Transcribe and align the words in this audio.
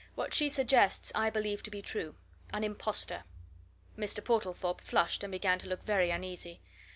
"What 0.15 0.33
she 0.33 0.49
suggests 0.49 1.11
I 1.13 1.29
believe 1.29 1.61
to 1.61 1.69
be 1.69 1.83
true. 1.83 2.15
An 2.51 2.63
impostor!" 2.63 3.23
Mr. 3.95 4.25
Portlethorpe 4.25 4.81
flushed 4.81 5.23
and 5.23 5.31
began 5.31 5.59
to 5.59 5.67
look 5.67 5.83
very 5.83 6.09
uneasy. 6.09 6.59